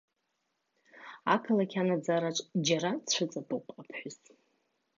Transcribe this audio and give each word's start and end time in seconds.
Ақалақь 1.33 1.77
анаӡараҿ 1.81 2.37
џьара 2.65 2.89
дцәыҵатәоуп 3.03 3.65
аԥҳәыс. 3.79 4.17